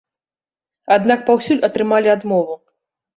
Аднак 0.95 1.19
паўсюль 1.27 1.61
атрымалі 1.67 2.09
адмову. 2.15 2.57